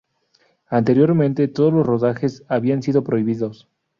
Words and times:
Anteriormente 0.71 1.47
todos 1.47 1.71
los 1.71 1.85
rodajes 1.85 2.43
habían 2.49 2.81
sido 2.81 3.03
prohibidos. 3.03 3.67